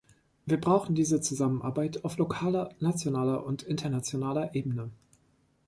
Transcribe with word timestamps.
Wir 0.47 0.59
brauchen 0.59 0.95
diese 0.95 1.21
Zusammenarbeit 1.21 2.03
auf 2.05 2.17
lokaler, 2.17 2.73
nationaler 2.79 3.45
und 3.45 3.61
internationaler 3.61 4.55
Ebene. 4.55 4.89